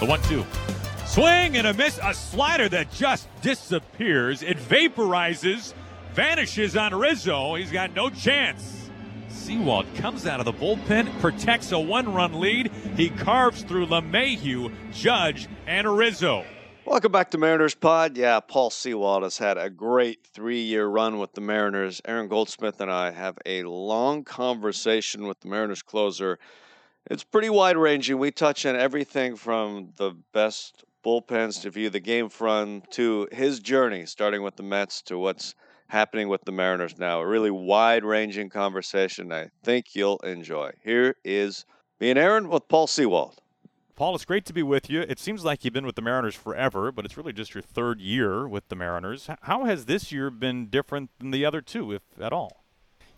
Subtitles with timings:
[0.00, 0.46] The one two.
[1.04, 2.00] Swing and a miss.
[2.02, 4.42] A slider that just disappears.
[4.42, 5.74] It vaporizes,
[6.14, 7.56] vanishes on Rizzo.
[7.56, 8.88] He's got no chance.
[9.28, 12.72] Sewald comes out of the bullpen, protects a one run lead.
[12.96, 16.46] He carves through LeMahieu, Judge, and Rizzo.
[16.86, 18.16] Welcome back to Mariners Pod.
[18.16, 22.00] Yeah, Paul Sewald has had a great three year run with the Mariners.
[22.06, 26.38] Aaron Goldsmith and I have a long conversation with the Mariners closer.
[27.10, 28.18] It's pretty wide ranging.
[28.18, 33.58] We touch on everything from the best bullpens to view the game from to his
[33.58, 35.56] journey, starting with the Mets to what's
[35.88, 37.20] happening with the Mariners now.
[37.20, 40.70] A really wide ranging conversation I think you'll enjoy.
[40.84, 41.64] Here is
[41.98, 43.40] me and Aaron with Paul Sewald.
[43.96, 45.00] Paul, it's great to be with you.
[45.00, 48.00] It seems like you've been with the Mariners forever, but it's really just your third
[48.00, 49.28] year with the Mariners.
[49.42, 52.62] How has this year been different than the other two, if at all?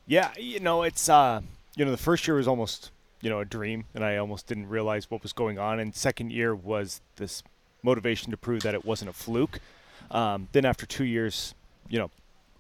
[0.07, 1.43] Yeah, you know, it's uh,
[1.77, 2.91] you know, the first year was almost,
[3.23, 6.33] you know, a dream and I almost didn't realize what was going on and second
[6.33, 7.43] year was this
[7.83, 9.59] motivation to prove that it wasn't a fluke.
[10.11, 11.55] Um, then after 2 years,
[11.89, 12.11] you know,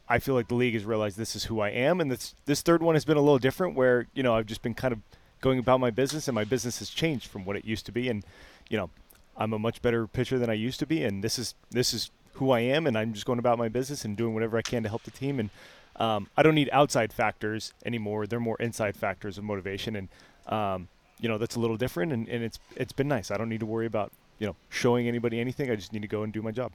[0.08, 2.62] I feel like the league has realized this is who I am and this this
[2.62, 5.00] third one has been a little different where, you know, I've just been kind of
[5.42, 8.08] going about my business, and my business has changed from what it used to be.
[8.08, 8.24] And
[8.70, 8.88] you know,
[9.36, 12.10] I'm a much better pitcher than I used to be, and this is this is
[12.34, 14.82] who I am, and I'm just going about my business and doing whatever I can
[14.84, 15.38] to help the team.
[15.38, 15.50] And
[15.96, 20.08] um, I don't need outside factors anymore; they're more inside factors of motivation, and
[20.46, 20.88] um,
[21.20, 22.12] you know that's a little different.
[22.12, 23.30] And, and it's it's been nice.
[23.30, 25.70] I don't need to worry about you know showing anybody anything.
[25.70, 26.72] I just need to go and do my job.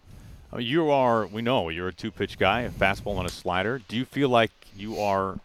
[0.53, 3.81] Uh, you are, we know, you're a two-pitch guy, a fastball and a slider.
[3.89, 5.39] Do you feel like you are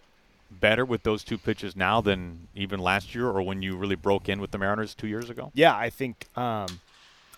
[0.48, 4.29] better with those two pitches now than even last year or when you really broke
[4.29, 5.51] in with the Mariners two years ago?
[5.55, 6.81] Yeah, I think um,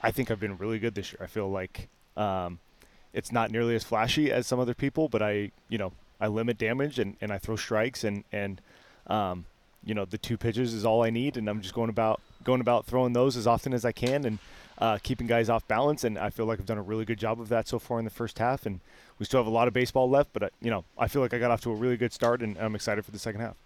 [0.03, 1.21] I think I've been really good this year.
[1.23, 2.59] I feel like um,
[3.13, 6.59] it's not nearly as flashy as some other people, but I you know I limit
[6.59, 8.61] damage and, and I throw strikes and and
[9.07, 9.47] um,
[9.85, 12.61] you know the two pitches is all I need, and I'm just going about going
[12.61, 14.39] about throwing those as often as I can and
[14.79, 16.05] uh, keeping guys off balance.
[16.05, 18.05] And I feel like I've done a really good job of that so far in
[18.05, 18.67] the first half.
[18.67, 18.81] And
[19.19, 21.35] we still have a lot of baseball left, but uh, you know, I feel like
[21.35, 23.57] I got off to a really good start, and I'm excited for the second half.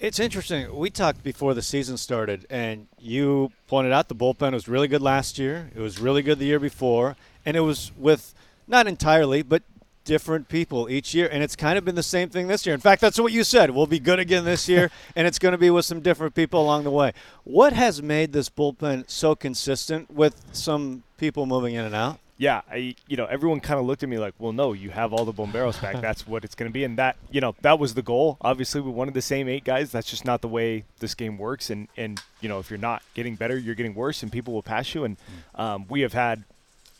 [0.00, 0.74] It's interesting.
[0.74, 5.02] We talked before the season started, and you pointed out the bullpen was really good
[5.02, 5.70] last year.
[5.74, 8.34] It was really good the year before, and it was with
[8.66, 9.62] not entirely, but
[10.04, 12.74] different people each year, and it's kind of been the same thing this year.
[12.74, 13.70] In fact, that's what you said.
[13.70, 16.60] We'll be good again this year, and it's going to be with some different people
[16.60, 17.12] along the way.
[17.44, 22.18] What has made this bullpen so consistent with some people moving in and out?
[22.36, 25.12] yeah, I, you know, everyone kind of looked at me like, well, no, you have
[25.12, 26.00] all the bomberos back.
[26.00, 26.82] That's what it's going to be.
[26.82, 28.38] And that, you know, that was the goal.
[28.40, 29.92] Obviously, we wanted the same eight guys.
[29.92, 31.70] That's just not the way this game works.
[31.70, 34.62] And, and you know, if you're not getting better, you're getting worse and people will
[34.62, 35.04] pass you.
[35.04, 35.60] And mm.
[35.60, 36.42] um, we have had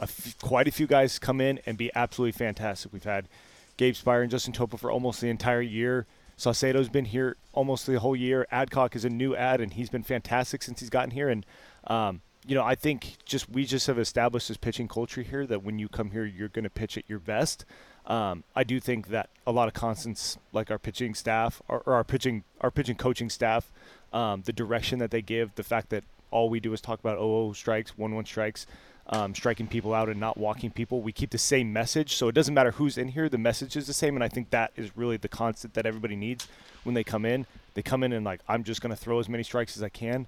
[0.01, 2.93] a f- quite a few guys come in and be absolutely fantastic.
[2.93, 3.29] We've had
[3.77, 6.07] Gabe Speier and Justin Topa for almost the entire year.
[6.37, 8.47] Saucedo's been here almost the whole year.
[8.51, 11.29] Adcock is a new ad, and he's been fantastic since he's gotten here.
[11.29, 11.47] And,
[11.87, 15.63] um, you know, I think just we just have established this pitching culture here that
[15.63, 17.65] when you come here, you're going to pitch at your best.
[18.07, 21.95] Um, I do think that a lot of constants, like our pitching staff or, or
[21.95, 23.71] our pitching our pitching coaching staff,
[24.13, 27.17] um, the direction that they give, the fact that all we do is talk about
[27.17, 28.67] 0 strikes, 1 1 strikes,
[29.09, 31.03] um, striking people out and not walking people.
[31.03, 33.29] We keep the same message, so it doesn't matter who's in here.
[33.29, 36.17] The message is the same, and I think that is really the constant that everybody
[36.17, 36.49] needs
[36.85, 37.47] when they come in.
[37.75, 39.89] They come in and like I'm just going to throw as many strikes as I
[39.89, 40.27] can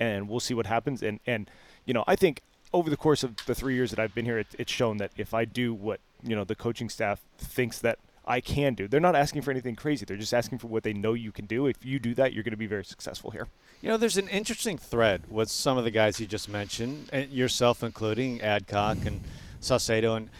[0.00, 1.02] and we'll see what happens.
[1.02, 1.50] And and
[1.84, 2.42] you know, I think
[2.72, 5.10] over the course of the three years that I've been here, it, it's shown that
[5.16, 9.00] if I do what you know the coaching staff thinks that I can do, they're
[9.00, 10.04] not asking for anything crazy.
[10.04, 11.66] They're just asking for what they know you can do.
[11.66, 13.48] If you do that, you're going to be very successful here.
[13.82, 17.26] You know, there's an interesting thread with some of the guys you just mentioned, eh,
[17.30, 19.20] yourself including Adcock and
[19.60, 20.30] Saucedo, and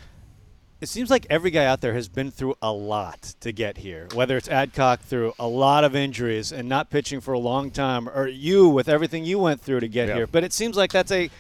[0.81, 4.09] it seems like every guy out there has been through a lot to get here.
[4.15, 8.09] Whether it's Adcock through a lot of injuries and not pitching for a long time,
[8.09, 10.15] or you with everything you went through to get yeah.
[10.15, 10.27] here.
[10.27, 11.31] But it seems like that's a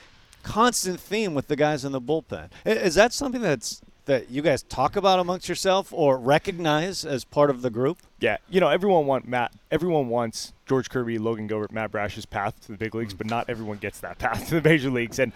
[0.42, 2.50] constant theme with the guys in the bullpen.
[2.64, 7.50] Is that something that's that you guys talk about amongst yourself or recognize as part
[7.50, 7.98] of the group?
[8.20, 9.52] Yeah, you know, everyone want Matt.
[9.70, 13.18] Everyone wants George Kirby, Logan Gilbert, Matt Brash's path to the big leagues, mm.
[13.18, 15.18] but not everyone gets that path to the major leagues.
[15.18, 15.32] And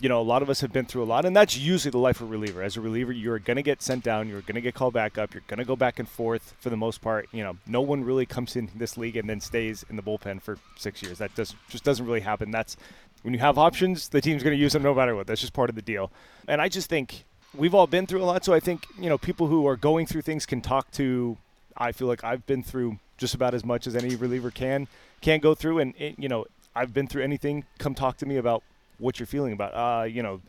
[0.00, 1.98] you know, a lot of us have been through a lot, and that's usually the
[1.98, 2.62] life of a reliever.
[2.62, 5.18] As a reliever, you're going to get sent down, you're going to get called back
[5.18, 7.28] up, you're going to go back and forth for the most part.
[7.32, 10.40] You know, no one really comes in this league and then stays in the bullpen
[10.40, 11.18] for six years.
[11.18, 12.50] That does just doesn't really happen.
[12.50, 12.76] That's
[13.22, 15.26] when you have options, the team's going to use them no matter what.
[15.26, 16.10] That's just part of the deal.
[16.48, 17.24] And I just think
[17.54, 20.06] we've all been through a lot, so I think you know people who are going
[20.06, 21.36] through things can talk to.
[21.76, 24.88] I feel like I've been through just about as much as any reliever can
[25.20, 27.64] can go through, and it, you know I've been through anything.
[27.78, 28.62] Come talk to me about
[28.98, 29.72] what you're feeling about.
[29.74, 30.40] Uh, you know,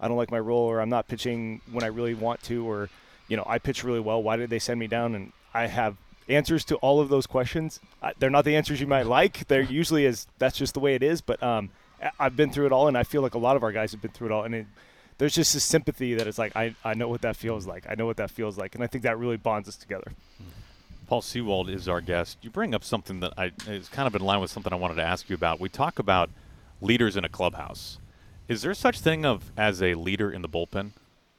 [0.00, 2.88] I don't like my role, or I'm not pitching when I really want to, or
[3.28, 4.22] you know, I pitch really well.
[4.22, 5.14] Why did they send me down?
[5.14, 5.96] And I have
[6.28, 7.80] answers to all of those questions.
[8.18, 9.48] they're not the answers you might like.
[9.48, 11.20] They're usually as that's just the way it is.
[11.20, 11.70] But um,
[12.18, 14.02] I've been through it all, and I feel like a lot of our guys have
[14.02, 14.66] been through it all, and it,
[15.22, 17.86] there's just this sympathy that it's like I, I know what that feels like.
[17.88, 20.10] I know what that feels like, and I think that really bonds us together.
[21.06, 22.38] Paul Sewald is our guest.
[22.42, 24.96] You bring up something that I is kind of in line with something I wanted
[24.96, 25.60] to ask you about.
[25.60, 26.28] We talk about
[26.80, 27.98] leaders in a clubhouse.
[28.48, 30.90] Is there such thing of as a leader in the bullpen?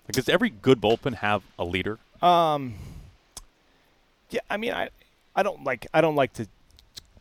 [0.07, 1.99] Like, does every good bullpen have a leader?
[2.21, 2.75] Um,
[4.29, 4.91] yeah, I mean, I,
[5.35, 6.47] I don't like, I don't like to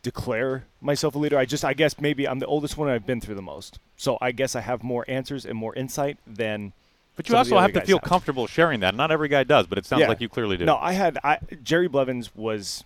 [0.03, 1.37] declare myself a leader.
[1.37, 3.79] I just, I guess maybe I'm the oldest one I've been through the most.
[3.97, 6.73] So I guess I have more answers and more insight than.
[7.15, 8.95] But you some of the also have to feel comfortable sharing that.
[8.95, 10.07] Not every guy does, but it sounds Yeah.
[10.09, 10.65] like you clearly do.
[10.65, 12.83] No, I had I, Jerry Blevins was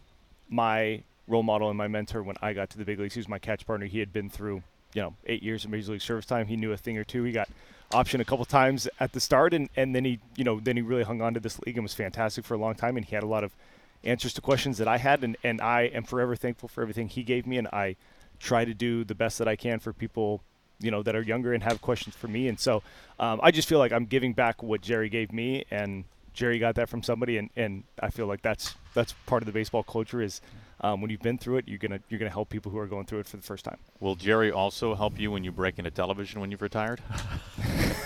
[0.49, 3.13] my role model and my mentor when I got to the big leagues.
[3.15, 3.85] He was my catch partner.
[3.85, 6.47] He had been through, you know, eight years of major league service time.
[6.47, 7.23] He knew a thing or two.
[7.23, 7.49] He got
[7.93, 10.81] option a couple times at the start, and, and then he, you know, then he
[10.81, 12.97] really hung on to this league and was fantastic for a long time.
[12.97, 13.51] And he had a lot of
[14.03, 17.23] answers to questions that I had, and, and I am forever thankful for everything he
[17.23, 17.57] gave me.
[17.57, 17.95] And I
[18.39, 20.41] try to do the best that I can for people,
[20.79, 22.47] you know, that are younger and have questions for me.
[22.47, 22.83] And so
[23.19, 26.75] um, I just feel like I'm giving back what Jerry gave me, and Jerry got
[26.75, 30.21] that from somebody, and, and I feel like that's that's part of the baseball culture
[30.21, 30.39] is
[30.81, 33.05] um, when you've been through it, you're gonna you're gonna help people who are going
[33.05, 33.77] through it for the first time.
[33.99, 37.01] Will Jerry also help you when you break into television when you've retired?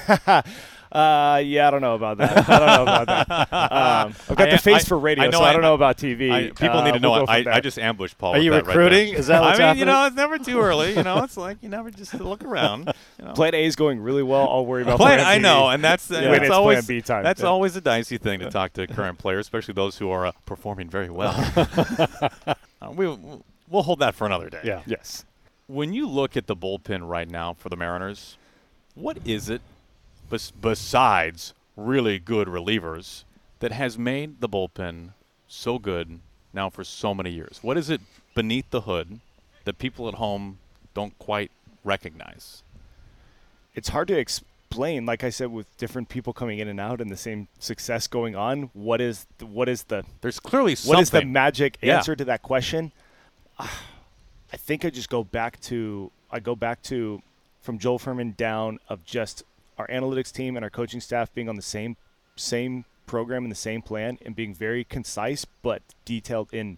[0.92, 2.50] Uh, yeah, I don't know about that.
[2.50, 3.48] I don't know about that.
[3.72, 5.62] Um, I've got I- the face I- for radio, I know so I, I- don't
[5.62, 6.32] know about TV.
[6.32, 7.12] I, people Uh, need to know.
[7.12, 8.32] we'll go I, I just ambushed Paul.
[8.32, 9.14] Are with you that right recruiting?
[9.14, 10.94] Is that what's I mean, you know, it's never too early.
[10.96, 12.92] You know, it's like you never just look around.
[13.20, 13.32] You know.
[13.34, 14.50] Plan A is going really well.
[14.50, 15.44] I'll worry about Plan, plan I B.
[15.44, 16.20] know, and that's, Yeah.
[16.22, 17.24] that's When it's always plan B time.
[17.24, 17.48] that's Yeah.
[17.48, 20.90] always a dicey thing to talk to current players, especially those who are uh, performing
[20.90, 21.34] very well.
[22.48, 22.56] uh,
[22.94, 23.08] we,
[23.70, 24.62] we'll hold that for another day.
[24.64, 24.82] Yeah.
[24.86, 25.26] Yes.
[25.68, 28.38] When you look at the bullpen right now for the Mariners,
[28.94, 29.62] what is it
[30.32, 33.24] bes- besides really good relievers
[33.60, 35.14] that has made the bullpen
[35.48, 36.20] so good
[36.54, 37.60] now for so many years?
[37.62, 38.02] What is it
[38.34, 39.20] beneath the hood
[39.66, 40.58] that people at home
[40.94, 41.52] don't quite
[41.84, 42.64] recognize?
[43.74, 45.06] it's hard to explain.
[45.06, 48.36] Like I said, with different people coming in and out and the same success going
[48.36, 50.96] on, what is the, what is the There's clearly something.
[50.98, 51.96] what is the magic Yeah.
[51.98, 52.92] answer to that question?
[53.58, 53.82] Ah,
[54.52, 57.22] I think I just go back to I go back to
[57.62, 59.44] from Joel Furman down of just
[59.82, 61.98] our analytics team and our coaching staff being on the same
[62.36, 66.78] same program and the same plan and being very concise but detailed in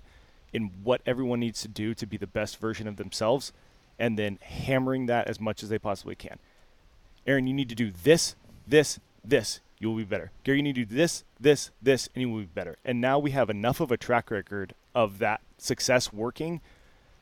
[0.51, 3.51] in what everyone needs to do to be the best version of themselves
[3.99, 6.37] and then hammering that as much as they possibly can.
[7.25, 8.35] Aaron, you need to do this,
[8.67, 9.59] this, this.
[9.79, 10.31] You will be better.
[10.43, 12.77] Gary, you need to do this, this, this, and you will be better.
[12.85, 16.61] And now we have enough of a track record of that success working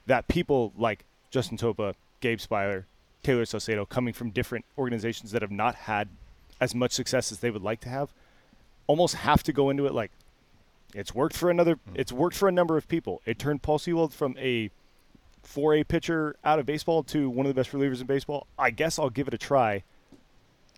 [0.06, 2.86] that people like Justin Topa, Gabe Speier,
[3.24, 6.10] Taylor Saucedo, coming from different organizations that have not had
[6.60, 8.14] as much success as they would like to have,
[8.88, 10.12] almost have to go into it like
[10.94, 11.76] it's worked for another.
[11.76, 11.96] Mm-hmm.
[11.96, 13.22] It's worked for a number of people.
[13.26, 14.70] It turned Paul Sewald from a
[15.48, 18.48] 4A pitcher out of baseball to one of the best relievers in baseball.
[18.60, 19.84] I guess I'll give it a try.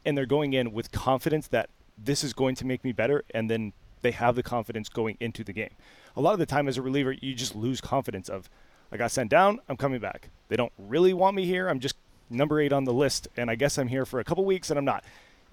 [0.06, 3.50] And they're going in with confidence that this is going to make me better, and
[3.50, 5.69] then they have the confidence going into the game.
[6.16, 8.50] A lot of the time, as a reliever, you just lose confidence of,
[8.92, 10.30] I got sent down, I'm coming back.
[10.50, 11.69] They don't really want me here.
[11.69, 11.95] I'm just
[12.29, 14.77] number eight on the list, and I guess I'm here for a couple weeks, and
[14.77, 15.03] I'm not.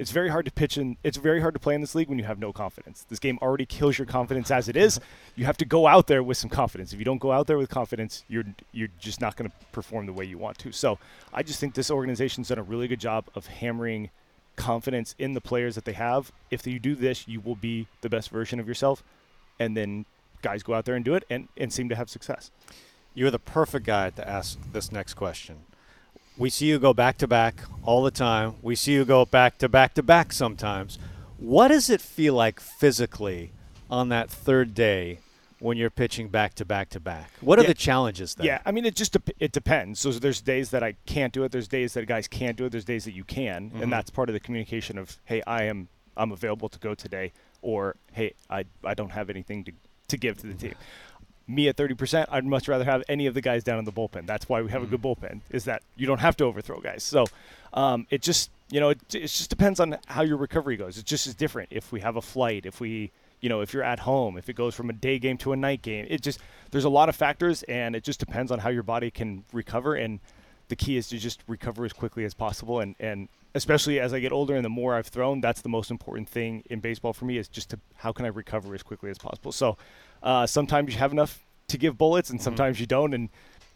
[0.01, 2.19] It's very hard to pitch and it's very hard to play in this league when
[2.19, 3.05] you have no confidence.
[3.11, 4.99] This game already kills your confidence as it is.
[5.37, 6.93] You have to go out there with some confidence.
[6.93, 10.05] If you don't go out there with confidence, you're you're just not going to perform
[10.05, 10.73] the way you want to.
[10.73, 10.99] So
[11.33, 14.11] I just think this organization's done a really good job of hammering
[14.57, 16.31] confidence in the players that they have.
[16.51, 19.03] If you do this, you will be the best version of yourself,
[19.59, 20.05] and then
[20.43, 22.51] guys go out there and do it and, and seem to have success.
[23.15, 25.61] You're the perfect guy to ask this next question.
[26.37, 28.55] We see you go back to back all the time.
[28.63, 30.99] We see you go back to back to back sometimes.
[31.37, 33.53] What does it feel like physically
[33.91, 35.19] on that third day
[35.59, 37.31] when you're pitching back to back to back?
[37.41, 37.69] What are Yeah.
[37.69, 38.47] the challenges there?
[38.47, 40.01] Yeah, I mean, it just dep- it depends.
[40.01, 41.53] So there's days that I can't do it.
[41.53, 42.73] There's days that guys can't do it.
[42.73, 43.91] There's days that you can, and mm-hmm.
[43.91, 47.33] that's part of the communication of, hey, I am I'm available to go today,
[47.63, 49.73] or hey, I I don't have anything to
[50.09, 50.75] to give to the team.
[51.51, 54.27] Me at 30%, I'd much rather have any of the guys down in the bullpen.
[54.27, 57.03] That's why we have a good bullpen, is that you don't have to overthrow guys.
[57.03, 57.27] So
[57.73, 60.99] um, it just, you know, it, it just depends on how your recovery goes.
[60.99, 61.71] It just is different.
[61.73, 64.55] If we have a flight, if we, you know, if you're at home, if it
[64.55, 66.41] goes from a day game to a night game, it just,
[66.71, 69.95] there's a lot of factors and it just depends on how your body can recover.
[69.95, 70.21] And
[70.69, 72.81] the key is to just recover as quickly as possible.
[72.81, 75.91] And, and especially as I get older and the more I've thrown, that's the most
[75.91, 79.11] important thing in baseball for me is just to how can I recover as quickly
[79.11, 79.53] as possible.
[79.53, 79.77] So
[80.23, 83.15] uh, sometimes you have enough to give bullets and sometimes you don't.
[83.15, 83.29] And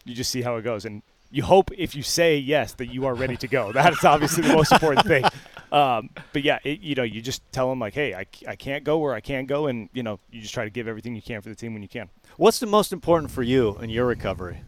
[0.03, 0.85] you just see how it goes.
[0.85, 3.71] And you hope if you say yes that you are ready to go.
[3.73, 5.25] That's obviously the most important thing.
[5.71, 8.83] Um, but yeah, it, you know, you just tell them like, hey, I, I can't
[8.83, 9.67] go where I can't go.
[9.67, 11.81] And, you know, you just try to give everything you can for the team when
[11.81, 12.09] you can.
[12.37, 14.61] What's the most important for you in your recovery?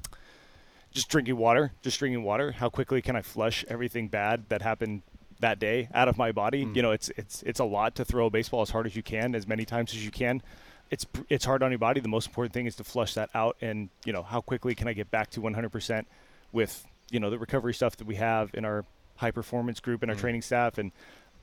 [0.98, 2.52] just drinking water, just drinking water.
[2.52, 5.04] How quickly can I flush everything bad that happened
[5.40, 6.66] that day out of my body?
[6.66, 6.76] Mm.
[6.76, 9.04] You know, it's it's it's a lot to throw a baseball as hard as you
[9.04, 10.42] can, as many times as you can.
[10.90, 12.00] It's it's hard on your body.
[12.00, 14.88] The most important thing is to flush that out, and you know, how quickly can
[14.88, 16.06] I get back to 100%
[16.52, 18.86] with you know the recovery stuff that we have in our
[19.18, 20.22] high performance group and our Mm.
[20.22, 20.92] training staff and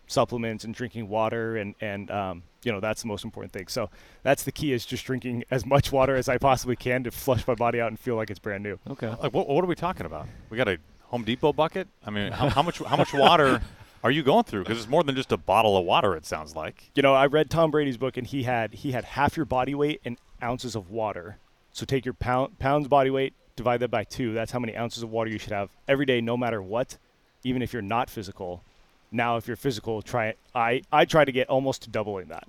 [0.07, 3.69] supplements and drinking water and and um, you know that's the most important thing.
[3.69, 3.91] So
[4.23, 7.47] that's the key is just drinking as much water as I possibly can to flush
[7.47, 8.79] my body out and feel like it's brand new.
[8.91, 9.09] Okay.
[9.09, 10.27] Like, what, what are we talking about?
[10.51, 11.87] We got a Home Depot bucket?
[12.05, 13.61] I mean, how, how much how much water
[14.05, 14.65] are you going through?
[14.65, 16.15] Because it's more than just a bottle of water.
[16.15, 16.91] It sounds like.
[16.95, 19.75] You know, I read Tom Brady's book and he had he had half your body
[19.75, 21.39] weight in ounces of water.
[21.73, 24.35] So take your pound pounds body weight, divide that by two.
[24.35, 26.99] That's how many ounces of water you should have every day, no matter what,
[27.45, 28.63] even if you're not physical.
[29.11, 30.39] Now, if you're physical, try it.
[30.55, 32.47] I I try to get almost to doubling that.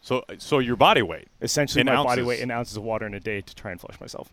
[0.00, 1.28] So so your body weight.
[1.40, 4.00] Essentially, my body weight in ounces of water in a day to try and flush
[4.00, 4.32] myself.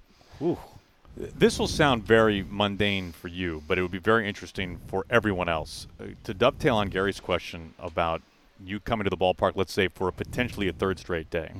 [1.15, 5.47] This will sound very mundane for you, but it would be very interesting for everyone
[5.47, 5.87] else.
[5.99, 8.21] Uh, to dovetail on Gary's question about
[8.63, 11.51] you coming to the ballpark, let's say for a potentially a third straight day,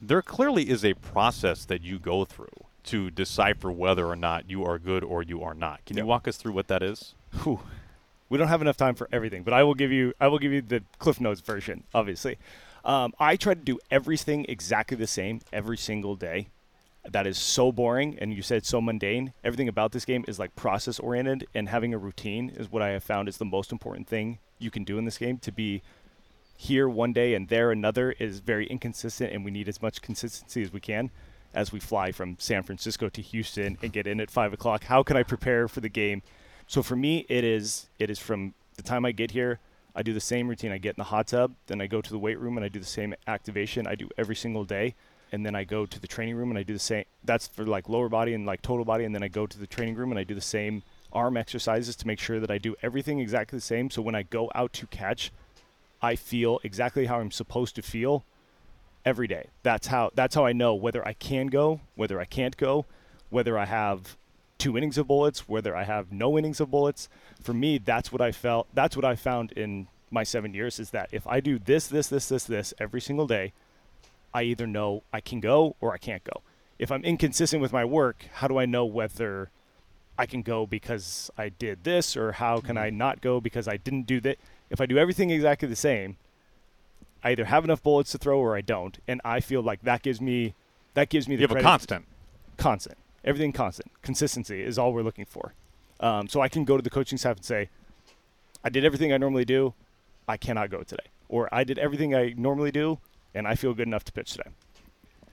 [0.00, 2.48] there clearly is a process that you go through
[2.84, 5.84] to decipher whether or not you are good or you are not.
[5.86, 7.14] Can you walk us through what that is?
[7.42, 7.60] Whew.
[8.28, 10.52] We don't have enough time for everything, but I will give you I will give
[10.52, 11.84] you the Cliff Notes version.
[11.92, 12.38] Obviously,
[12.84, 16.48] um, I try to do everything exactly the same every single day.
[17.08, 19.32] That is so boring, and you said so mundane.
[19.42, 22.90] Everything about this game is like process oriented, and having a routine is what I
[22.90, 25.38] have found is the most important thing you can do in this game.
[25.38, 25.82] To be
[26.56, 30.62] here one day and there another is very inconsistent, and we need as much consistency
[30.62, 31.10] as we can
[31.54, 34.84] as we fly from San Francisco to Houston and get in at five o'clock.
[34.84, 36.22] How can I prepare for the game?
[36.66, 39.58] So for me, it is it is from the time I get here.
[39.94, 40.70] I do the same routine.
[40.70, 42.68] I get in the hot tub, then I go to the weight room and I
[42.68, 44.94] do the same activation I do every single day,
[45.32, 47.04] and then I go to the training room and I do the same.
[47.24, 49.66] That's for like lower body and like total body, and then I go to the
[49.66, 50.82] training room and I do the same
[51.12, 53.90] arm exercises to make sure that I do everything exactly the same.
[53.90, 55.32] So when I go out to catch,
[56.00, 58.24] I feel exactly how I'm supposed to feel
[59.04, 59.48] every day.
[59.62, 62.86] That's how that's how I know whether I can go, whether I can't go,
[63.28, 64.16] whether I have
[64.58, 67.08] two innings of bullets, whether I have no innings of bullets.
[67.42, 68.68] For me, that's what I felt.
[68.74, 72.08] That's what I found in my seven years is that if I do this, this,
[72.08, 73.52] this, this, this every single day,
[74.32, 76.42] I either know I can go or I can't go.
[76.78, 79.50] If I'm inconsistent with my work, how do I know whether
[80.18, 83.76] I can go because I did this or how can I not go because I
[83.76, 84.38] didn't do that?
[84.70, 86.16] If I do everything exactly the same,
[87.22, 90.02] I either have enough bullets to throw or I don't, and I feel like that
[90.02, 90.54] gives me
[90.94, 92.06] that gives me the You have a constant.
[92.56, 92.96] constant.
[93.24, 93.90] Everything constant.
[94.02, 95.52] Consistency is all we're looking for.
[96.00, 97.68] Um, so I can go to the coaching staff and say,
[98.64, 99.74] I did everything I normally do.
[100.26, 101.04] I cannot go today.
[101.28, 102.98] Or I did everything I normally do,
[103.34, 104.50] and I feel good enough to pitch today.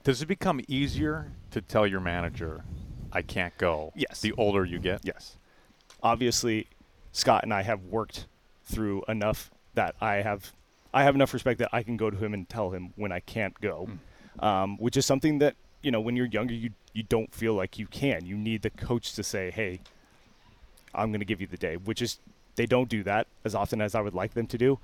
[0.04, 2.64] Does it become easier to tell your manager,
[3.12, 3.92] I can't go?
[3.94, 4.20] Yes.
[4.20, 5.00] The older you get?
[5.04, 5.36] Yes.
[6.02, 6.66] Obviously,
[7.12, 8.26] Scott and I have worked
[8.64, 10.52] through enough that I have
[10.94, 13.20] I have enough respect that I can go to him and tell him when I
[13.20, 13.88] can't go,
[14.40, 17.78] um, which is something that you know when you're younger you you don't feel like
[17.78, 18.24] you can.
[18.24, 19.80] You need the coach to say, "Hey,
[20.94, 22.18] I'm going to give you the day," which is
[22.56, 24.78] they don't do that as often as I would like them to do,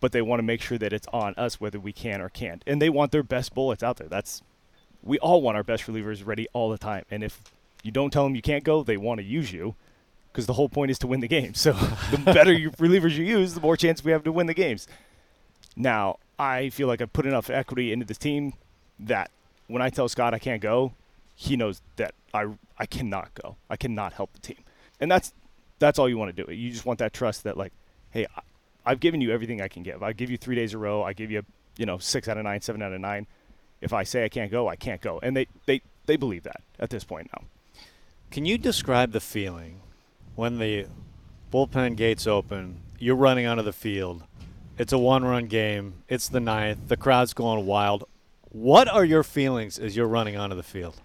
[0.00, 2.62] but they want to make sure that it's on us whether we can or can't,
[2.66, 4.08] and they want their best bullets out there.
[4.08, 4.42] That's
[5.02, 7.42] we all want our best relievers ready all the time, and if
[7.82, 9.76] you don't tell them you can't go, they want to use you
[10.32, 11.54] because the whole point is to win the game.
[11.54, 11.72] So
[12.10, 14.86] the better you relievers you use, the more chance we have to win the games.
[15.76, 18.54] Now, I feel like I've put enough equity into this team
[18.98, 19.30] that
[19.66, 20.92] when I tell Scott I can't go,
[21.34, 22.46] he knows that I
[22.78, 23.56] I cannot go.
[23.70, 24.58] I cannot help the team,
[25.00, 25.32] and that's
[25.78, 26.52] that's all you want to do.
[26.52, 27.72] You just want that trust that like,
[28.10, 28.26] hey,
[28.86, 30.02] I've given you everything I can give.
[30.02, 31.02] I give you three days a row.
[31.02, 31.42] I give you
[31.76, 33.26] you know six out of nine, seven out of nine.
[33.80, 36.62] If I say I can't go, I can't go, and they they they believe that
[36.78, 37.44] at this point now.
[38.30, 39.80] Can you describe the feeling
[40.34, 40.86] when the
[41.52, 42.80] bullpen gates open?
[42.98, 44.22] You're running onto the field.
[44.78, 46.02] It's a one-run game.
[46.08, 46.88] It's the ninth.
[46.88, 48.04] The crowd's going wild.
[48.50, 51.00] What are your feelings as you're running onto the field?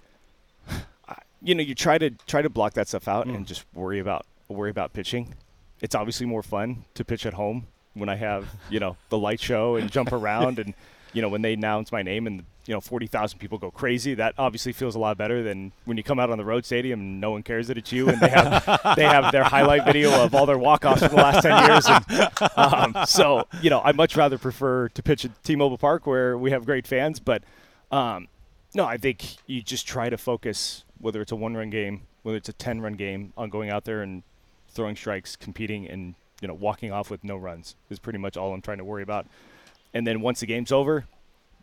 [1.42, 3.36] you know, you try to try to block that stuff out Mm.
[3.36, 5.34] and just worry about worry about pitching.
[5.82, 9.40] It's obviously more fun to pitch at home when I have you know the light
[9.40, 10.74] show and jump around and
[11.14, 14.14] you know when they announce my name and you know forty thousand people go crazy.
[14.14, 17.00] That obviously feels a lot better than when you come out on the road stadium
[17.00, 18.64] and no one cares that it's you and they have
[18.96, 21.86] they have their highlight video of all their walk offs from the last ten years.
[21.88, 26.38] And, um, so you know I much rather prefer to pitch at T-Mobile Park where
[26.38, 27.44] we have great fans, but.
[27.92, 28.30] Um,
[28.74, 32.50] no, I think you just try to focus, whether it's a one-run game, whether it's
[32.50, 34.24] a ten-run game, on going out there and
[34.72, 38.54] throwing strikes, competing, and you know walking off with no runs is pretty much all
[38.54, 39.28] I'm trying to worry about.
[39.94, 41.06] And then once the game's over,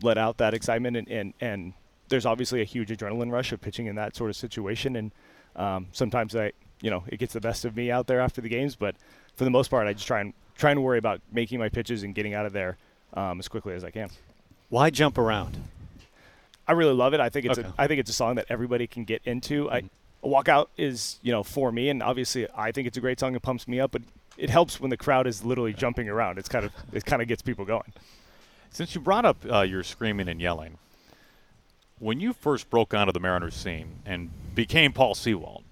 [0.03, 1.73] let out that excitement, and and, and
[2.09, 5.13] there's obviously a huge adrenaline rush of pitching in that sort of situation, and
[5.57, 8.49] Um, sometimes I, you know, it gets the best of me out there after the
[8.49, 8.95] games, but
[9.35, 12.05] for the most part, I just try and trying to worry about making my pitches
[12.05, 12.77] and getting out of there
[13.15, 14.09] um, as quickly as I can.
[14.69, 15.57] Why jump around?
[16.69, 17.19] I really love it.
[17.21, 17.67] I think it's Okay.
[17.69, 19.69] a, I think it's a song that everybody can get into.
[19.71, 19.83] I,
[20.23, 23.35] a walkout is you know for me, and obviously I think it's a great song.
[23.35, 24.03] It pumps me up, but
[24.37, 26.39] it helps when the crowd is literally jumping around.
[26.39, 27.93] It's kind of it kind of gets people going.
[28.71, 30.79] Since you brought up uh, your screaming and yelling,
[31.99, 35.65] when you first broke onto the Mariners scene and became Paul Sewald,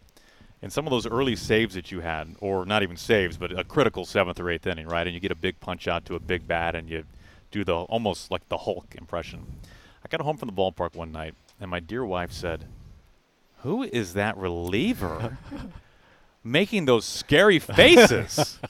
[0.62, 3.62] and some of those early saves that you had, or not even saves, but a
[3.64, 5.06] critical seventh or eighth inning, right?
[5.06, 7.04] And you get a big punch out to a big bat, and you
[7.50, 9.44] do the almost like the Hulk impression.
[10.04, 12.64] I got home from the ballpark one night, and my dear wife said,
[13.66, 15.36] "Who is that reliever?"
[16.44, 18.60] Making those scary faces.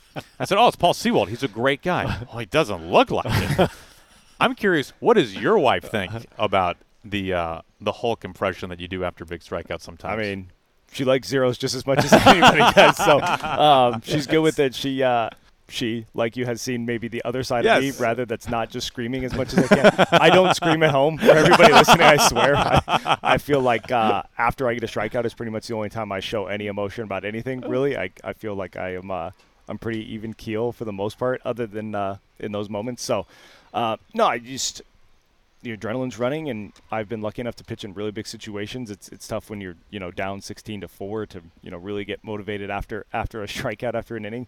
[0.40, 1.28] I said, "Oh, it's Paul Sewald.
[1.28, 3.70] He's a great guy." Oh, he doesn't look like it.
[4.40, 8.88] I'm curious, what does your wife think about the uh, the Hulk impression that you
[8.88, 10.18] do after big strikeouts sometimes?
[10.18, 10.50] I mean,
[10.90, 12.96] she likes zeros just as much as anybody does.
[12.96, 14.74] So um, she's good with it.
[14.74, 15.28] She, uh,
[15.68, 18.86] she, like you, has seen maybe the other side of me, rather that's not just
[18.86, 20.06] screaming as much as I can.
[20.12, 21.18] I don't scream at home.
[21.18, 22.56] For everybody listening, I swear.
[22.56, 25.88] I, I feel like uh, after I get a strikeout is pretty much the only
[25.90, 27.60] time I show any emotion about anything.
[27.62, 29.10] Really, I, I feel like I am.
[29.10, 29.30] Uh,
[29.68, 33.02] I'm pretty even keel for the most part, other than uh, in those moments.
[33.02, 33.26] So,
[33.74, 34.82] uh, no, I just
[35.62, 38.90] the adrenaline's running, and I've been lucky enough to pitch in really big situations.
[38.90, 42.04] It's it's tough when you're you know down 16 to four to you know really
[42.04, 44.46] get motivated after after a strikeout after an inning,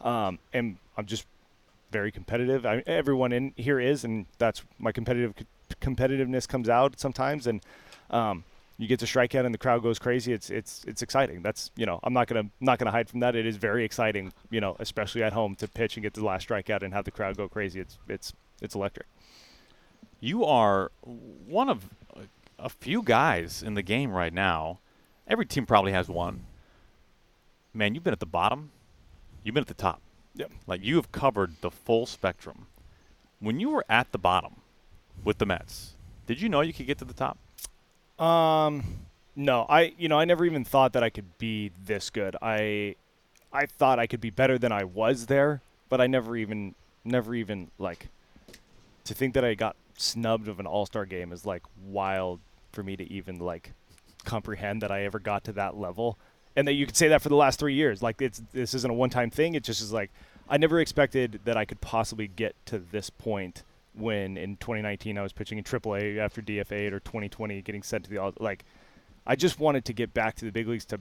[0.00, 1.26] um, and I'm just
[1.90, 2.66] very competitive.
[2.66, 5.34] I, everyone in here is, and that's my competitive
[5.80, 7.62] competitiveness comes out sometimes, and
[8.10, 8.44] um,
[8.76, 10.32] you get to strike out and the crowd goes crazy.
[10.32, 11.42] It's it's it's exciting.
[11.42, 13.34] That's you know I'm not gonna not gonna hide from that.
[13.34, 16.48] It is very exciting, you know, especially at home to pitch and get the last
[16.48, 17.80] strikeout and have the crowd go crazy.
[17.80, 19.06] It's it's it's electric.
[20.20, 20.90] you are
[21.46, 22.22] one of a-
[22.58, 24.80] a few guys in the game right now.
[25.28, 26.44] Every team probably has one.
[27.72, 28.70] Man, you've been at the bottom.
[29.42, 30.00] You've been at the top.
[30.34, 30.50] Yep.
[30.66, 32.66] Like you have covered the full spectrum.
[33.40, 34.56] When you were at the bottom
[35.24, 35.94] with the Mets,
[36.26, 37.38] did you know you could get to the top?
[38.18, 38.84] Um,
[39.36, 42.36] no, I you know I never even thought that I could be this good.
[42.42, 42.96] I
[43.52, 46.74] I thought I could be better than I was there, but I never even
[47.04, 48.08] never even like
[49.04, 52.40] to think that I got snubbed of an All Star game is like wild
[52.72, 53.72] for me to even like
[54.24, 56.18] comprehend that I ever got to that level,
[56.56, 58.02] and that you could say that for the last three years.
[58.02, 59.54] Like it's this isn't a one time thing.
[59.54, 60.10] It just is like
[60.48, 63.62] I never expected that I could possibly get to this point
[63.94, 68.10] when in 2019 I was pitching in AAA after DFA or 2020 getting sent to
[68.10, 68.64] the all like
[69.26, 71.00] I just wanted to get back to the big leagues to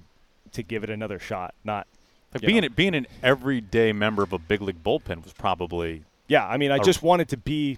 [0.54, 1.54] to give it another shot.
[1.64, 1.88] Not
[2.34, 2.70] Like being know.
[2.70, 6.46] being an everyday member of a big league bullpen was probably yeah.
[6.46, 7.78] I mean, I just wanted to be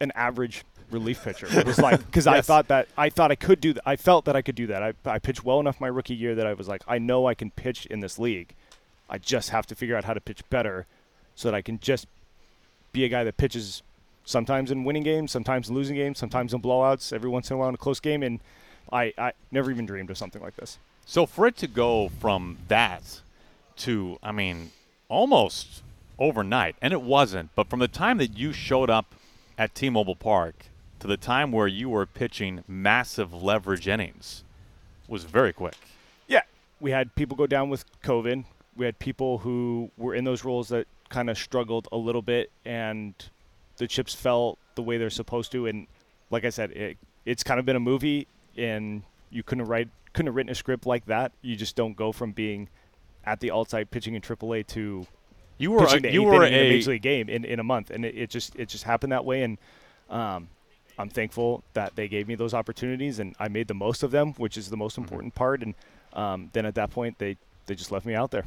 [0.00, 1.46] an average relief pitcher.
[1.50, 3.82] It was like because I thought that I thought I could do that.
[3.84, 4.82] I felt that I could do that.
[4.82, 7.34] I I pitched well enough my rookie year that I was like I know I
[7.34, 8.54] can pitch in this league.
[9.08, 10.86] I just have to figure out how to pitch better
[11.34, 12.06] so that I can just
[12.92, 13.82] be a guy that pitches
[14.24, 17.58] sometimes in winning games, sometimes in losing games, sometimes in blowouts, every once in a
[17.58, 18.22] while in a close game.
[18.22, 18.40] And
[18.92, 20.78] I, I never even dreamed of something like this.
[21.04, 23.20] So for it to go from that
[23.78, 24.70] to, I mean,
[25.08, 25.82] almost
[26.18, 29.14] overnight, and it wasn't, but from the time that you showed up
[29.58, 30.66] at T-Mobile Park
[31.02, 34.44] to the time where you were pitching massive leverage innings
[35.08, 35.74] was very quick.
[36.28, 36.42] Yeah,
[36.80, 38.44] we had people go down with COVID.
[38.76, 42.52] We had people who were in those roles that kind of struggled a little bit,
[42.64, 43.14] and
[43.78, 45.66] the chips fell the way they're supposed to.
[45.66, 45.88] And
[46.30, 50.28] like I said, it, it's kind of been a movie, and you couldn't write, couldn't
[50.28, 51.32] have written a script like that.
[51.42, 52.68] You just don't go from being
[53.24, 55.04] at the alt site pitching in AAA to
[55.58, 58.04] You were a, you were a a major league game in, in a month, and
[58.04, 59.42] it, it just it just happened that way.
[59.42, 59.58] And
[60.08, 60.48] um,
[60.98, 64.32] I'm thankful that they gave me those opportunities, and I made the most of them,
[64.34, 65.62] which is the most important part.
[65.62, 65.74] And
[66.12, 68.44] um, then at that point, they they just left me out there.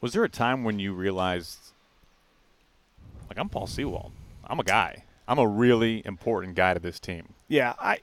[0.00, 1.58] Was there a time when you realized,
[3.28, 4.12] like, I'm Paul Sewald.
[4.44, 5.04] I'm a guy.
[5.28, 7.34] I'm a really important guy to this team.
[7.48, 8.00] Yeah, I,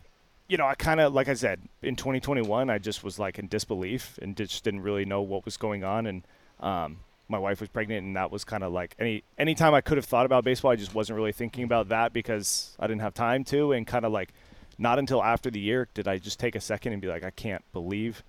[0.48, 3.48] you know, I kind of like I said in 2021, I just was like in
[3.48, 6.06] disbelief and just didn't really know what was going on.
[6.06, 6.24] And
[6.60, 9.98] um, my wife was pregnant, and that was kind of like any anytime I could
[9.98, 13.14] have thought about baseball, I just wasn't really thinking about that because I didn't have
[13.14, 13.74] time to.
[13.74, 14.34] And kind of like,
[14.78, 17.32] not until after the year did I just take a second and be like, I
[17.32, 18.24] can't believe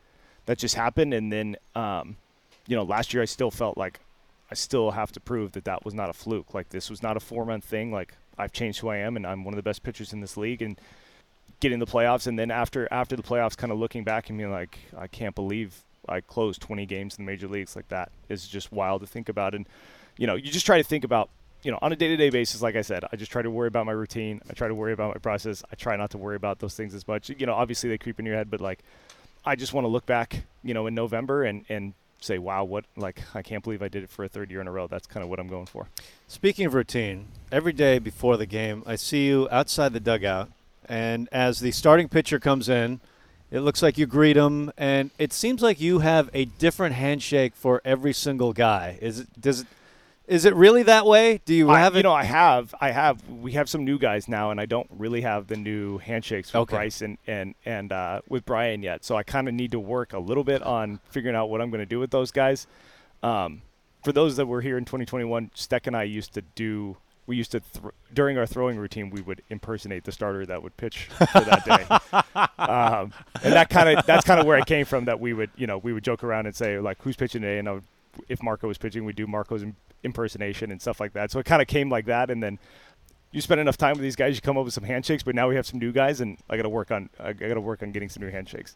[0.47, 1.15] that just happened.
[1.15, 2.17] And then, um,
[2.67, 4.01] you know, last year I still felt like
[4.51, 6.55] I still have to prove that that was not a fluke.
[6.55, 7.93] Like this was not a four month thing.
[7.93, 10.37] Like I've changed who I am, and I'm one of the best pitchers in this
[10.37, 10.63] league.
[10.63, 10.81] And
[11.61, 14.51] getting the playoffs, and then after after the playoffs, kind of looking back and being
[14.51, 18.11] like, I can't believe I closed 20 games in the major leagues like that.
[18.29, 19.55] Is just wild to think about.
[19.55, 19.67] And
[20.17, 21.31] you know, you just try to think about.
[21.65, 23.85] You know, on a day-to-day basis, like I said, I just try to worry about
[23.85, 24.41] my routine.
[24.49, 25.65] I try to worry about my process.
[25.73, 27.31] I try not to worry about those things as much.
[27.31, 28.79] You know, obviously they creep in your head, but like,
[29.45, 32.85] I just want to look back, you know, in November and and say, wow, what
[32.97, 34.87] like I can't believe I did it for a third year in a row.
[34.87, 35.89] That's kind of what I'm going for.
[36.29, 40.51] Speaking of routine, every day before the game, I see you outside the dugout,
[40.89, 43.01] and as the starting pitcher comes in,
[43.51, 47.55] it looks like you greet them, and it seems like you have a different handshake
[47.55, 48.99] for every single guy.
[49.01, 49.67] Is it does it
[50.29, 51.41] is it really that way?
[51.47, 53.27] Do you I, have you know, I have, I have.
[53.31, 56.61] We have some new guys now, and I don't really have the new handshakes with
[56.63, 56.77] Okay.
[56.77, 59.05] Bryce and and and uh, with Bryan yet.
[59.07, 61.71] So I kind of need to work a little bit on figuring out what I'm
[61.71, 62.67] going to do with those guys.
[63.23, 63.63] Um,
[64.05, 66.99] for those that were here in 2021, Steck and I used to do.
[67.29, 70.77] We used to thr during our throwing routine, we would impersonate the starter that would
[70.77, 71.85] pitch for that day,
[72.59, 73.13] um,
[73.45, 75.05] and that kind of that's kind of where it came from.
[75.05, 77.59] That we would, you know, we would joke around and say like, "Who's pitching today?"
[77.59, 77.85] And I would,
[78.29, 81.31] if Marco was pitching, we'd do Marco's im- impersonation and stuff like that.
[81.31, 82.59] So it kind of came like that, and then
[83.31, 85.23] you spend enough time with these guys, you come up with some handshakes.
[85.23, 87.55] But now we have some new guys, and I got to work on I got
[87.55, 88.75] to work on getting some new handshakes.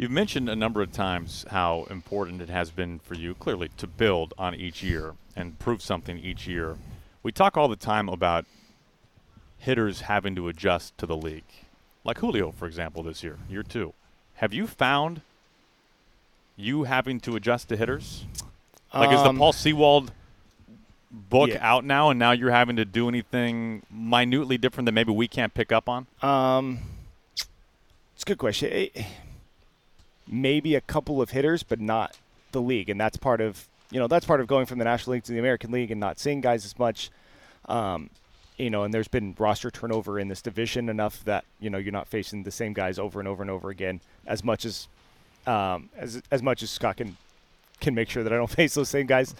[0.00, 3.86] You've mentioned a number of times how important it has been for you, clearly, to
[3.86, 6.76] build on each year and prove something each year.
[7.22, 8.46] We talk all the time about
[9.58, 11.44] hitters having to adjust to the league,
[12.04, 13.92] like Julio, for example, this year, year two.
[14.36, 15.20] Have you found
[16.56, 18.24] you having to adjust to hitters?
[18.94, 20.12] Like, is the Um, Paul Sewald
[21.10, 21.58] book yeah.
[21.60, 25.52] out now, and now you're having to do anything minutely different that maybe we can't
[25.52, 26.06] pick up on?
[26.22, 26.78] Um,
[28.14, 28.88] it's a good question.
[30.26, 32.16] Maybe a couple of hitters, but not
[32.52, 35.14] the league, and that's part of you know that's part of going from the National
[35.14, 37.10] League to the American League and not seeing guys as much.
[37.66, 38.10] Um,
[38.56, 41.92] you know, and there's been roster turnover in this division enough that you know you're
[41.92, 44.88] not facing the same guys over and over and over again as much as
[45.46, 47.16] um, as as much as Scott can
[47.80, 49.34] can make sure that I don't face those same guys.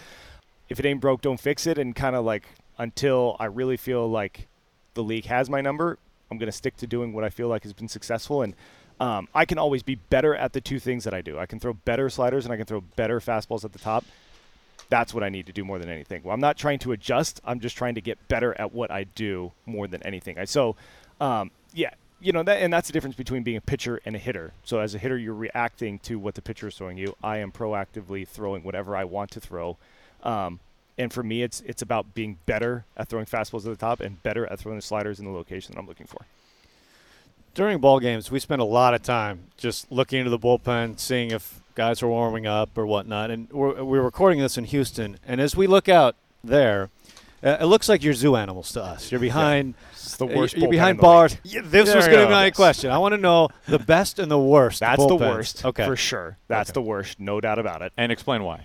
[0.69, 2.45] If it ain't broke, don't fix it, and kind of like
[2.79, 4.49] until I really feel like
[4.95, 5.99] the league has my number,
[6.31, 8.43] I'm to stick to doing what I feel like has been successful.
[8.43, 8.55] And
[8.99, 11.39] um, I can always be better at the two things that I do.
[11.39, 14.05] I can throw better sliders and I can throw better fastballs at the top.
[14.91, 16.23] That's what I need to do more than anything.
[16.23, 17.41] Well, I'm not trying to adjust.
[17.45, 20.39] I'm just trying to get better at what I do more than anything.
[20.39, 20.77] I, so,
[21.21, 24.19] um, yeah, you know, that, and that's the difference between being a pitcher and a
[24.19, 24.53] hitter.
[24.65, 27.17] So, as a hitter, you're reacting to what the pitcher is throwing you.
[27.23, 29.79] I am proactively throwing whatever I want to throw.
[30.23, 30.61] Um,
[30.99, 34.23] and for me, it's it's about being better at throwing fastballs at the top and
[34.23, 36.27] better at throwing the sliders in the location that I'm looking for.
[37.55, 41.31] During ball games, we spend a lot of time just looking into the bullpen, seeing
[41.31, 43.31] if guys are warming up or whatnot.
[43.31, 46.15] And we're, we're recording this in Houston, and as we look out
[46.45, 46.91] there,
[47.43, 49.11] uh, it looks like you're zoo animals to us.
[49.11, 49.73] You're behind.
[49.93, 50.59] It's the uh, worst.
[50.59, 51.39] You're behind bars.
[51.43, 52.27] Yeah, this There was you going to go.
[52.27, 52.57] be my Yes.
[52.57, 52.91] question.
[52.91, 54.81] I want to know the best and the worst.
[54.81, 55.65] That's the worst.
[55.65, 55.87] Okay.
[55.87, 56.37] for sure.
[56.49, 56.75] That's Okay.
[56.75, 57.95] the worst, no doubt about it.
[57.97, 58.65] And explain why.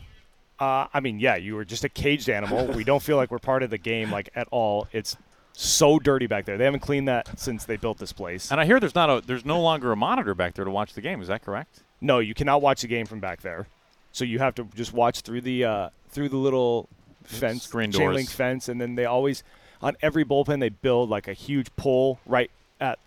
[0.60, 2.66] Uh, I mean, yeah, you were just a caged animal.
[2.68, 4.90] we don't feel like we're part of the game, like at all.
[4.92, 5.16] It's
[5.54, 6.58] so dirty back there.
[6.58, 8.52] They haven't cleaned that since they built this place.
[8.52, 10.94] And I hear there's not a there's no longer a monitor back there to watch
[10.96, 11.22] the game.
[11.22, 11.80] Is that correct?
[12.02, 13.68] No, you cannot watch the game from back there.
[14.12, 16.88] So you have to just watch through the uh, through the little
[17.24, 18.16] fence, Screen chain doors.
[18.16, 19.44] link fence, and then they always
[19.82, 22.98] on every bullpen they build like a huge pole right at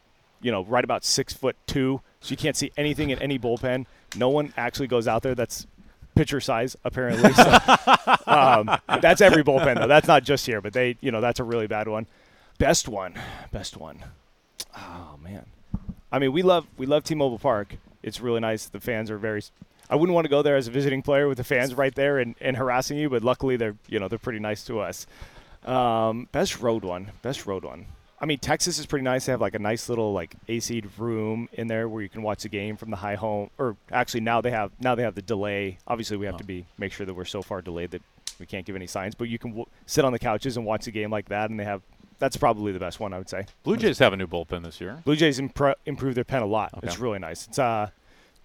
[0.41, 3.87] you know right about six foot two, so you can't see anything in any bullpen.
[4.17, 5.35] No one actually goes out there.
[5.35, 5.67] That's
[6.15, 7.33] pitcher size apparently.
[7.33, 7.59] So,
[8.27, 8.71] um,
[9.01, 9.87] that's every bullpen though.
[9.87, 12.07] That's not just here, but they you know that's a really bad one.
[12.59, 13.15] Best one,
[13.53, 14.05] best one.
[14.77, 15.47] Oh man,
[16.13, 17.77] I mean we love we love T-Mobile Park.
[18.03, 18.67] It's really nice.
[18.67, 19.43] The fans are very.
[19.91, 22.19] I wouldn't want to go there as a visiting player with the fans right there
[22.19, 25.07] and, and harassing you, but luckily they're you know they're pretty nice to us.
[25.65, 27.87] Um, best road one, best road one.
[28.21, 29.27] I mean Texas is pretty nice.
[29.27, 32.43] They have like a nice little like AC room in there where you can watch
[32.43, 33.51] the game from the high home.
[33.59, 35.79] Or actually now they have now they have the delay.
[35.87, 38.03] Obviously we have to be make sure that we're so far delayed that
[38.41, 39.15] we can't give any signs.
[39.15, 41.59] But you can w- sit on the couches and watch the game like that, and
[41.59, 41.83] they have.
[42.19, 43.47] That's probably the best one I would say.
[43.63, 45.03] Blue Jays have a new bullpen this year.
[45.05, 46.73] Blue Jays impro- improved their pen a lot.
[46.77, 46.87] Okay.
[46.87, 47.47] It's really nice.
[47.47, 47.91] It's uh,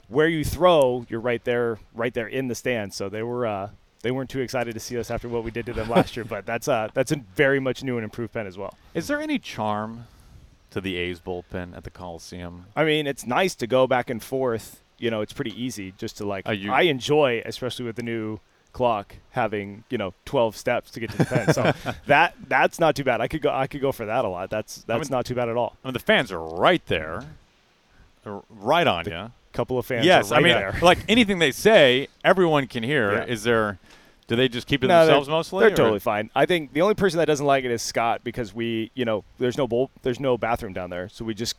[0.07, 2.93] where you throw, you're right there, right there in the stand.
[2.93, 3.69] So they were uh,
[4.01, 6.25] they weren't too excited to see us after what we did to them last year.
[6.29, 8.75] But that's uh, that's a very much new and improved pen as well.
[8.93, 10.05] Is there any charm
[10.71, 12.65] to the A's bullpen at the Coliseum?
[12.75, 14.81] I mean, it's nice to go back and forth.
[14.99, 16.47] You know, it's pretty easy just to like.
[16.47, 18.39] You- I enjoy, especially with the new
[18.73, 21.53] clock, having you know 12 steps to get to the pen.
[21.53, 21.73] So
[22.07, 23.21] that that's not too bad.
[23.21, 24.49] I could go I could go for that a lot.
[24.49, 25.77] That's that's mean- not too bad at all.
[25.83, 27.23] I mean, the fans are right there,
[28.23, 29.31] They're right on you.
[29.53, 30.05] couple of fans.
[30.05, 30.79] Yes, are right I mean, there.
[30.81, 33.13] like anything they say, everyone can hear.
[33.13, 33.25] Yeah.
[33.25, 33.79] Is there?
[34.25, 35.59] Do they just keep it to No, they're- themselves mostly?
[35.65, 36.29] They're or- totally fine.
[36.33, 39.23] I think the only person that doesn't like it is Scott because we, you know,
[39.37, 41.55] there's no bowl, there's no bathroom down there, so we just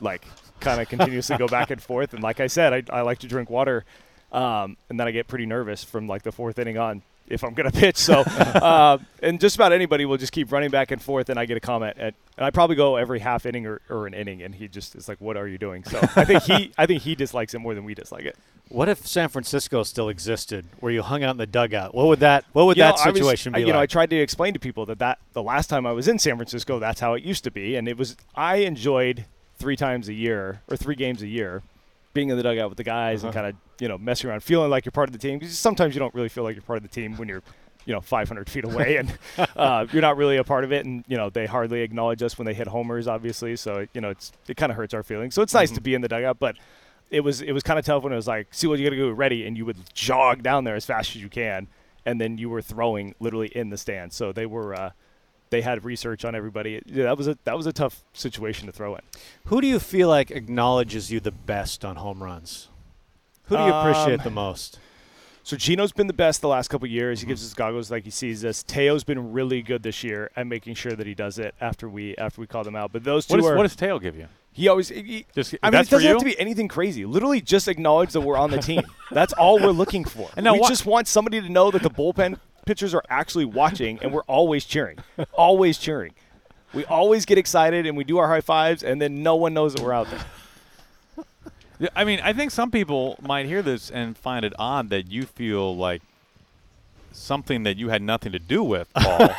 [0.00, 0.24] like
[0.58, 2.14] kind of continuously go back and forth.
[2.14, 3.84] And like I said, I, I like to drink water,
[4.32, 7.02] um, and then I get pretty nervous from like the fourth inning on.
[7.28, 7.96] if I'm going to pitch.
[7.96, 11.44] So, uh, and just about anybody will just keep running back and forth, and I
[11.46, 14.42] get a comment, at, and I probably go every half inning or, or an inning,
[14.42, 17.02] and he just is like, "What are you doing?" So I think he, I think
[17.02, 18.36] he dislikes it more than we dislike it.
[18.68, 21.94] What if San Francisco still existed, where you hung out in the dugout?
[21.94, 23.74] What would that What would You that know, I was- situation I- be You like?
[23.74, 26.18] know, I tried to explain to people that, that the last time I was in
[26.18, 28.16] San Francisco, that's how it used to be, and it was.
[28.34, 29.24] I enjoyed
[29.58, 31.62] three times a year or three games a year,
[32.16, 33.42] being in the dugout with the guys and Uh-huh.
[33.42, 35.38] kind of you know messing around, feeling like you're part of the team.
[35.38, 37.42] Because sometimes you don't really feel like you're part of the team when you're.
[37.88, 39.16] You know, 500 feet away, and
[39.56, 40.84] uh, you're not really a part of it.
[40.84, 43.54] And you know, they hardly acknowledge us when they hit homers, obviously.
[43.54, 45.36] So you know, it's it kind of hurts our feelings.
[45.36, 46.56] So it's nice to be in the dugout, but
[47.12, 48.90] it was it was kind of tough when it was like, see what you got
[48.90, 51.68] to go ready, and you would jog down there as fast as you can,
[52.04, 54.12] and then you were throwing literally in the stand.
[54.12, 54.90] So they were uh,
[55.50, 56.80] they had research on everybody.
[56.86, 59.02] Yeah, that was a that was a tough situation to throw in.
[59.46, 62.68] Who do you feel like acknowledges you the best on home runs?
[63.44, 64.78] Who do you appreciate Um, the most?
[65.44, 67.20] So Geno's been the best the last couple years.
[67.20, 67.26] Mm-hmm.
[67.28, 68.64] He gives us goggles like he sees us.
[68.64, 72.16] Teo's been really good this year at making sure that he does it after we
[72.16, 72.92] after we call them out.
[72.92, 74.26] But those two What, is, are what does Teo give you?
[74.52, 74.88] he always.
[74.88, 77.04] He, Just I mean, it doesn't have to be anything crazy.
[77.04, 78.82] Literally, just acknowledge that we're on the team.
[79.12, 80.28] That's all we're looking for.
[80.34, 83.46] And now we wha- just want somebody to know that the bullpen pitchers are actually
[83.46, 84.98] watching, and we're always cheering,
[85.32, 86.12] always cheering.
[86.74, 89.72] We always get excited and we do our high fives, and then no one knows
[89.74, 91.88] that we're out there.
[91.94, 95.24] I mean, I think some people might hear this and find it odd that you
[95.24, 96.02] feel like
[97.12, 99.18] something that you had nothing to do with, Paul.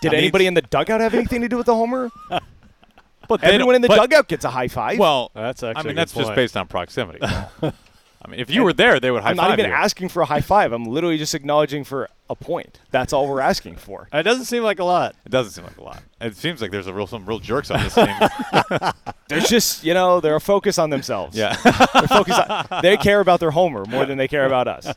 [0.00, 2.10] Did I mean, anybody in the dugout have anything to do with the homer?
[3.28, 4.98] but they Everyone in the but- dugout gets a high five.
[4.98, 7.20] Well, That's actually I a mean, good that's just based on proximity.
[8.24, 9.76] I mean, if you were there, they would high I'm not five even you.
[9.76, 10.70] asking for a high five.
[10.72, 12.78] I'm literally just acknowledging for a point.
[12.92, 14.08] That's all we're asking for.
[14.14, 15.16] It doesn't seem like a lot.
[15.26, 16.02] It doesn't seem like a lot.
[16.20, 18.06] It seems like there's a real some real jerks on this team.
[19.28, 21.36] There's just, you know, they're a focus on themselves.
[21.36, 21.56] yeah.
[21.64, 24.94] They're focused on, they care about their homer more than they care about us.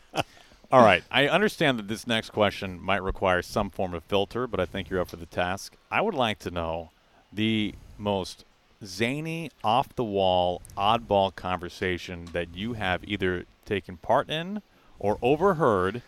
[0.71, 1.03] All right.
[1.09, 4.89] I understand that this next question might require some form of filter, but I think
[4.89, 5.75] you're up for the task.
[5.89, 6.91] I would like to know
[7.33, 8.44] the most
[8.83, 14.61] zany, off the wall, oddball conversation that you have either taken part in
[14.99, 16.01] or overheard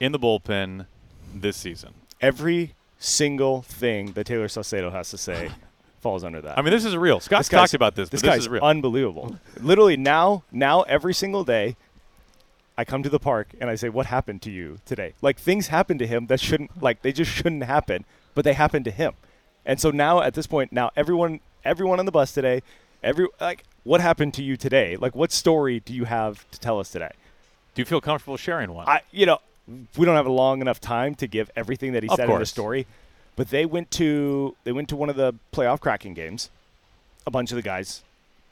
[0.00, 0.86] in the bullpen
[1.34, 1.94] this season.
[2.20, 5.50] Every single thing that Taylor Saucedo has to say
[6.00, 6.58] falls under that.
[6.58, 7.20] I mean, this is real.
[7.20, 8.62] Scott's This talked about this, This but this is real.
[8.62, 9.36] unbelievable.
[9.60, 11.76] Literally now, now every single day,
[12.76, 15.68] I come to the park and I say, "What happened to you today?" Like things
[15.68, 18.04] happen to him that shouldn't, like they just shouldn't happen,
[18.34, 19.12] but they happen to him.
[19.66, 22.62] And so now at this point, now everyone, everyone on the bus today,
[23.02, 24.96] every like, what happened to you today?
[24.96, 27.12] Like, what story do you have to tell us today?
[27.74, 28.88] Do you feel comfortable sharing one?
[28.88, 29.38] I, you know,
[29.96, 32.38] we don't have a long enough time to give everything that he Of said in
[32.38, 32.86] the story,
[33.36, 36.50] but they went to they went to one of the playoff Kraken games.
[37.26, 38.02] A bunch of the guys,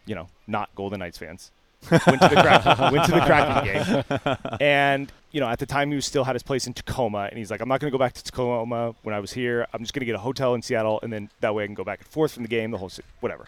[0.06, 1.50] you know, not Golden Knights fans,
[1.90, 5.96] went to the went to the Kraken game, and you know, at the time he
[5.96, 8.02] was still had his place in Tacoma, and he's like, I'm not going to go
[8.02, 9.66] back to Tacoma when I was here.
[9.72, 11.74] I'm just going to get a hotel in Seattle, and then that way I can
[11.74, 13.46] go back and forth from the game, the whole si- whatever.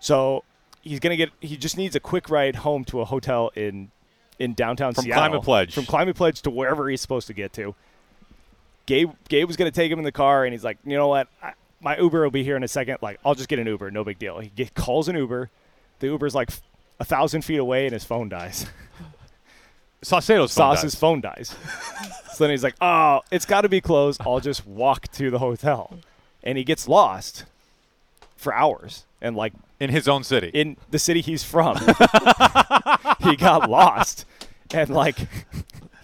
[0.00, 0.44] So
[0.82, 1.30] he's going to get.
[1.40, 3.90] He just needs a quick ride home to a hotel in
[4.38, 5.22] in downtown From Seattle.
[5.22, 5.74] From Climate Pledge.
[5.74, 7.74] From Climate Pledge to wherever he's supposed to get to.
[8.86, 11.08] Gabe Gabe was going to take him in the car, and he's like, you know
[11.08, 12.98] what, I, my Uber will be here in a second.
[13.02, 14.38] Like, I'll just get an Uber, no big deal.
[14.38, 15.50] He get, calls an Uber.
[15.98, 16.50] The Uber's like
[17.00, 18.66] a thousand feet away, and his phone dies.
[20.02, 21.00] Saucedo's phone Sauce's dies.
[21.00, 21.54] phone dies.
[22.32, 24.20] so then he's like, oh, it's got to be closed.
[24.24, 25.98] I'll just walk to the hotel,
[26.42, 27.44] and he gets lost
[28.36, 30.50] for hours, and like in his own city.
[30.54, 31.76] in the city he's from.
[33.20, 34.24] he got lost,
[34.72, 35.16] and like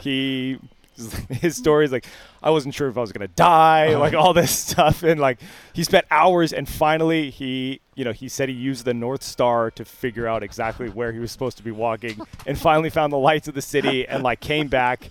[0.00, 0.59] he,
[1.31, 2.07] his story is like,
[2.42, 3.98] I wasn't sure if I was gonna die, uh-huh.
[3.98, 5.40] like all this stuff, and like
[5.72, 9.70] he spent hours, and finally he, you know, he said he used the North Star
[9.72, 13.18] to figure out exactly where he was supposed to be walking, and finally found the
[13.18, 15.11] lights of the city, and like came back.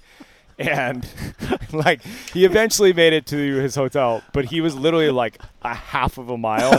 [0.58, 1.08] And
[1.72, 6.20] like he eventually made it to his hotel, but he was literally like a half
[6.20, 6.78] of a mile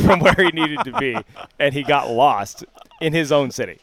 [0.00, 1.16] from where he needed to be,
[1.58, 2.64] and he got lost
[3.00, 3.78] in his own city.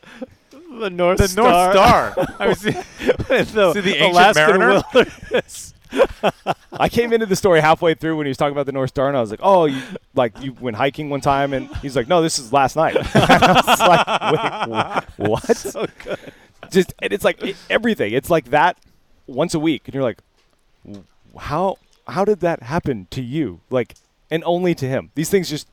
[0.70, 2.36] The North Star the North Star.
[2.40, 4.82] I was, the, See the ancient Alaskan mariner?
[4.94, 5.74] wilderness.
[6.72, 9.08] I came into the story halfway through when he was talking about the North Star,
[9.08, 9.82] and I was like, "Oh, you
[10.14, 13.64] like you went hiking one time?" And he's like, "No, this is last night." I
[13.66, 16.20] was like, Wait, wh- "What?" so good.
[16.70, 18.14] Just and it's like it, everything.
[18.14, 18.78] It's like that
[19.26, 20.20] once a week, and you're like,
[21.40, 21.78] "How
[22.08, 23.96] how did that happen to you?" Like,
[24.30, 25.10] and only to him.
[25.16, 25.68] These things just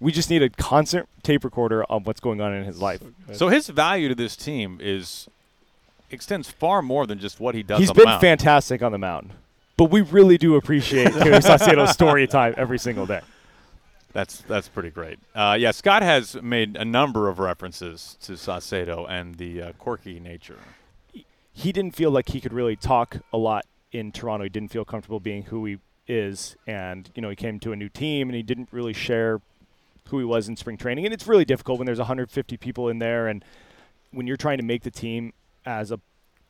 [0.00, 3.02] we just need a constant tape recorder of what's going on in his life.
[3.32, 5.28] so his value to this team is
[6.10, 8.20] extends far more than just what he does He's on the been mound.
[8.20, 9.30] fantastic on the mound,
[9.76, 13.20] but we really do appreciate Taylor Saucedo's story time every single day.
[14.12, 15.18] That's that's pretty great.
[15.34, 20.20] Uh, yeah, Scott has made a number of references to Saucedo and the uh, quirky
[20.20, 20.58] nature.
[21.52, 24.44] he didn't feel like he could really talk a lot in Toronto.
[24.44, 27.76] He didn't feel comfortable being who he is, and you know he came to a
[27.76, 29.40] new team and he didn't really share
[30.08, 31.04] who he was in spring training.
[31.04, 33.44] And it's really difficult when there's 150 people in there, and
[34.10, 35.32] when you're trying to make the team
[35.66, 36.00] as a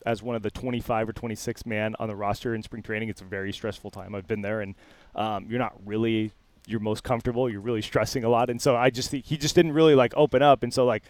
[0.07, 3.09] as one of the 25 or 26 man on the roster in spring training.
[3.09, 4.15] It's a very stressful time.
[4.15, 4.75] I've been there, and
[5.15, 6.33] um, you're not really
[6.67, 7.49] you're most comfortable.
[7.51, 10.13] You're really stressing a lot, and so I just think he just didn't really like
[10.17, 11.03] open up, and so like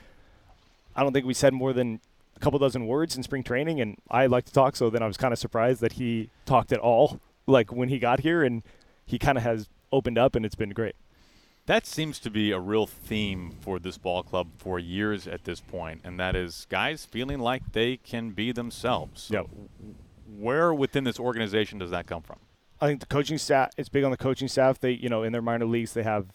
[0.97, 2.01] I don't think we said more than
[2.37, 5.07] a couple dozen words in spring training, and I like to talk, so then I
[5.07, 8.63] was kind of surprised that he talked at all, like when he got here, and
[9.07, 10.97] he kind of has opened up, and it's been great.
[11.67, 15.61] That seems to be a real theme for this ball club for years at this
[15.61, 19.31] point, and that is guys feeling like they can be themselves.
[19.33, 19.47] Yep.
[20.37, 22.39] Where within this organization does that come from?
[22.83, 23.71] I think the coaching staff.
[23.79, 24.79] It's big on the coaching staff.
[24.79, 26.27] They, you know, in their minor leagues, they have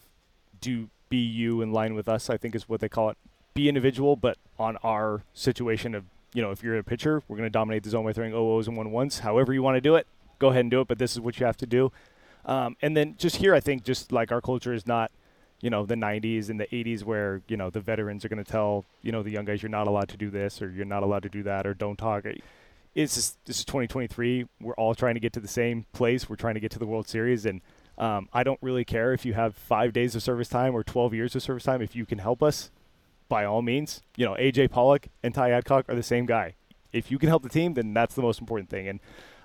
[0.60, 2.28] do be you in line with us.
[2.28, 3.16] I think is what they call it.
[3.54, 7.46] Be individual, but on our situation of you know, if you're a pitcher, we're going
[7.46, 9.20] to dominate the zone by throwing OOs and one ones.
[9.20, 10.06] However you want to do it,
[10.38, 10.88] go ahead and do it.
[10.88, 11.92] But this is what you have to do.
[12.44, 15.10] Um, and then just here, I think just like our culture is not
[15.60, 18.50] you know the 90s and the 80s where you know the veterans are going to
[18.50, 21.02] tell you know the young guys you're not allowed to do this or you're not
[21.02, 22.24] allowed to do that or don't talk.
[22.92, 26.28] It's just, this is 2023 we're all trying to get to the same place.
[26.28, 27.46] We're trying to get to the world series.
[27.46, 27.60] And
[27.98, 31.14] um, i don't really care if you have five days of service time or 12
[31.14, 31.82] years of service time.
[31.82, 32.70] If you can help us
[33.28, 34.02] by all means.
[34.16, 36.54] You know aj pollock and ty adcock are the same guy.
[36.92, 38.88] If you can help the team then that's the most important thing.
[38.88, 39.00] And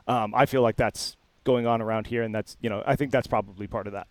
[0.08, 2.24] um, i feel like that's going on around here.
[2.24, 4.08] And that's you know i think that's probably part of that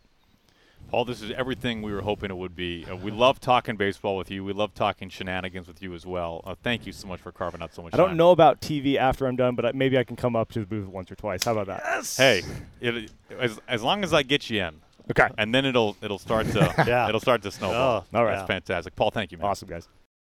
[0.94, 2.86] Paul, this is everything we were hoping it would be.
[2.88, 4.44] Uh, we love talking baseball with you.
[4.44, 6.40] We love talking shenanigans with you as well.
[6.44, 7.98] Uh, thank you so much for carving out so much time.
[7.98, 8.16] I don't time.
[8.16, 10.86] know about TV after I'm done, but maybe I can come up to the booth
[10.86, 11.42] once or twice.
[11.42, 11.82] How about that?
[11.84, 12.16] Yes.
[12.16, 12.42] Hey,
[12.80, 14.76] it, as, as long as I get you in,
[15.10, 15.26] Okay.
[15.36, 17.08] and then it'll it'll start to Yeah.
[17.08, 18.06] it'll start to snowball.
[18.12, 18.36] Oh, all right.
[18.36, 18.94] That's fantastic.
[18.94, 19.48] Paul, thank you, man.
[19.48, 19.88] Awesome, guys.